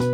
[0.00, 0.08] Hai,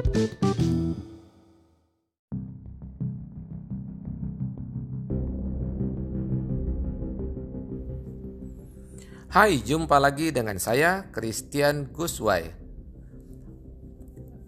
[9.62, 12.50] jumpa lagi dengan saya Christian Guswai.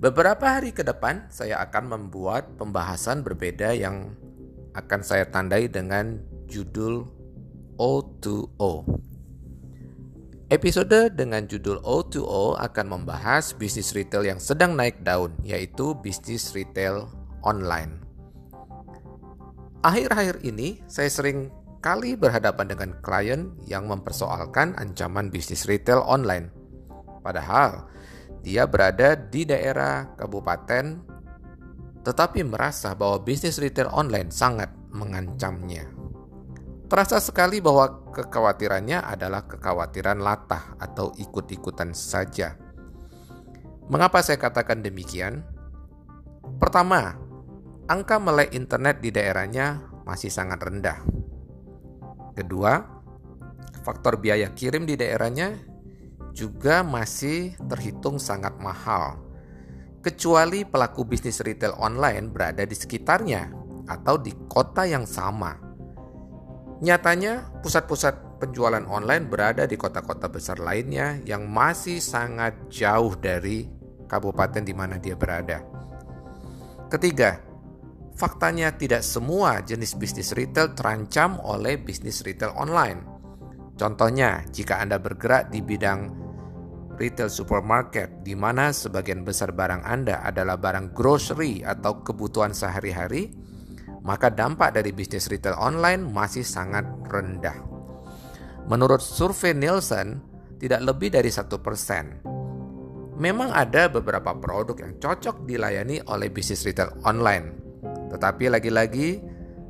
[0.02, 4.18] Beberapa hari ke depan saya akan membuat pembahasan berbeda yang
[4.74, 6.18] akan saya tandai dengan
[6.50, 7.06] judul
[7.78, 8.90] O2O.
[10.48, 17.04] Episode dengan judul O2O akan membahas bisnis retail yang sedang naik daun, yaitu bisnis retail
[17.44, 18.00] online.
[19.84, 21.52] Akhir-akhir ini saya sering
[21.84, 26.48] kali berhadapan dengan klien yang mempersoalkan ancaman bisnis retail online.
[27.20, 27.84] Padahal
[28.40, 30.96] dia berada di daerah kabupaten
[32.08, 35.97] tetapi merasa bahwa bisnis retail online sangat mengancamnya.
[36.88, 42.56] Terasa sekali bahwa kekhawatirannya adalah kekhawatiran latah atau ikut-ikutan saja.
[43.92, 45.44] Mengapa saya katakan demikian?
[46.56, 47.16] Pertama,
[47.92, 51.18] angka melek internet di daerahnya masih sangat rendah
[52.38, 52.78] Kedua,
[53.82, 55.58] faktor biaya kirim di daerahnya
[56.30, 59.18] juga masih terhitung sangat mahal.
[59.98, 63.50] Kecuali pelaku bisnis retail online berada di sekitarnya
[63.90, 65.67] atau di kota yang sama.
[66.78, 73.66] Nyatanya, pusat-pusat penjualan online berada di kota-kota besar lainnya yang masih sangat jauh dari
[74.06, 75.58] kabupaten di mana dia berada.
[76.86, 77.42] Ketiga,
[78.14, 83.02] faktanya tidak semua jenis bisnis retail terancam oleh bisnis retail online.
[83.74, 86.14] Contohnya, jika Anda bergerak di bidang
[86.94, 93.34] retail supermarket, di mana sebagian besar barang Anda adalah barang grocery atau kebutuhan sehari-hari,
[94.08, 97.60] maka dampak dari bisnis retail online masih sangat rendah.
[98.64, 100.24] Menurut survei Nielsen,
[100.56, 102.24] tidak lebih dari satu persen.
[103.20, 107.52] Memang ada beberapa produk yang cocok dilayani oleh bisnis retail online,
[108.08, 109.20] tetapi lagi-lagi,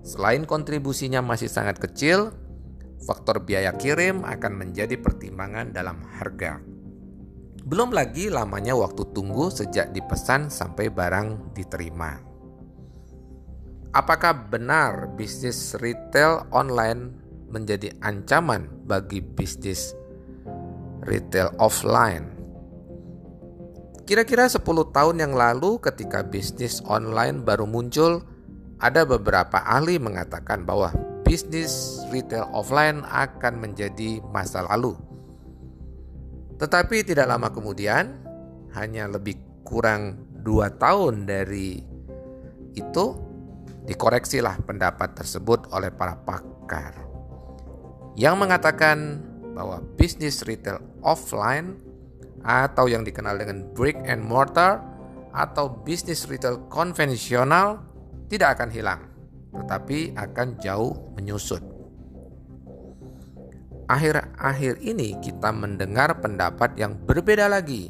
[0.07, 2.31] selain kontribusinya masih sangat kecil,
[3.03, 6.63] faktor biaya kirim akan menjadi pertimbangan dalam harga.
[7.67, 12.28] Belum lagi lamanya waktu tunggu sejak dipesan sampai barang diterima.
[13.97, 17.17] Apakah benar bisnis retail online
[17.49, 19.97] menjadi ancaman bagi bisnis
[21.09, 22.29] retail offline?
[24.05, 24.61] Kira-kira 10
[24.93, 28.21] tahun yang lalu ketika bisnis online baru muncul,
[28.77, 30.93] ada beberapa ahli mengatakan bahwa
[31.25, 35.01] bisnis retail offline akan menjadi masa lalu.
[36.61, 38.21] Tetapi tidak lama kemudian,
[38.77, 41.81] hanya lebih kurang dua tahun dari
[42.77, 43.28] itu,
[43.89, 47.09] dikoreksilah pendapat tersebut oleh para pakar
[48.21, 49.25] yang mengatakan
[49.57, 51.81] bahwa bisnis retail offline
[52.45, 54.85] atau yang dikenal dengan brick and mortar
[55.33, 57.81] atau bisnis retail konvensional
[58.29, 59.01] tidak akan hilang,
[59.57, 61.65] tetapi akan jauh menyusut.
[63.89, 67.89] Akhir-akhir ini kita mendengar pendapat yang berbeda lagi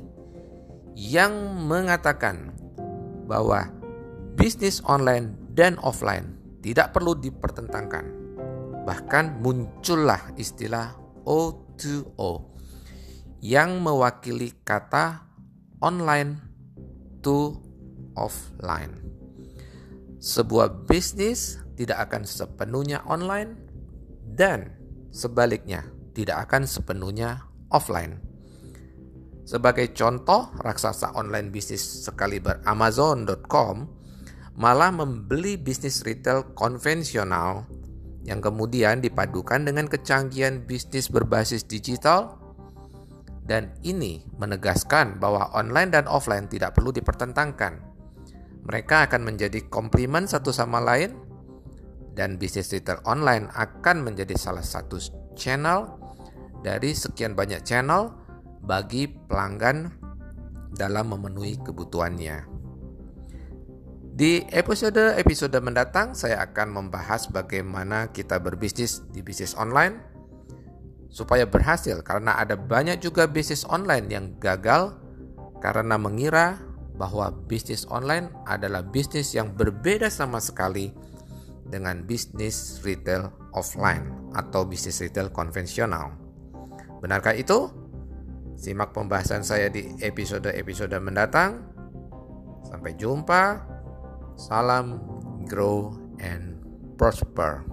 [0.95, 2.55] yang mengatakan
[3.27, 3.67] bahwa
[4.39, 8.07] bisnis online dan offline tidak perlu dipertentangkan.
[8.87, 10.95] Bahkan muncullah istilah
[11.27, 12.55] O2O
[13.43, 15.27] yang mewakili kata
[15.83, 16.39] online
[17.27, 17.59] to
[18.15, 19.03] offline.
[20.23, 23.59] Sebuah bisnis tidak akan sepenuhnya online
[24.39, 24.79] dan
[25.11, 25.83] sebaliknya
[26.15, 28.23] tidak akan sepenuhnya offline.
[29.43, 33.98] Sebagai contoh, raksasa online bisnis sekaliber Amazon.com
[34.59, 37.63] malah membeli bisnis retail konvensional
[38.27, 42.35] yang kemudian dipadukan dengan kecanggihan bisnis berbasis digital
[43.47, 47.81] dan ini menegaskan bahwa online dan offline tidak perlu dipertentangkan.
[48.69, 51.17] Mereka akan menjadi komplimen satu sama lain
[52.13, 54.99] dan bisnis retail online akan menjadi salah satu
[55.39, 55.97] channel
[56.61, 58.11] dari sekian banyak channel
[58.61, 59.89] bagi pelanggan
[60.75, 62.58] dalam memenuhi kebutuhannya.
[64.19, 69.95] Di episode-episode mendatang saya akan membahas bagaimana kita berbisnis di bisnis online
[71.07, 74.99] supaya berhasil karena ada banyak juga bisnis online yang gagal
[75.63, 76.59] karena mengira
[76.99, 80.91] bahwa bisnis online adalah bisnis yang berbeda sama sekali
[81.71, 86.11] dengan bisnis retail offline atau bisnis retail konvensional.
[86.99, 87.71] Benarkah itu?
[88.59, 91.71] Simak pembahasan saya di episode-episode mendatang.
[92.67, 93.68] Sampai jumpa.
[94.39, 95.03] Salam
[95.51, 96.63] grow and
[96.95, 97.67] prosper.